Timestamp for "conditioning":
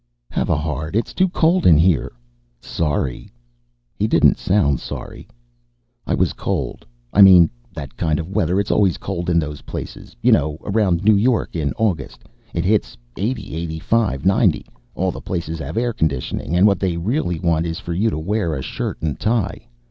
15.93-16.55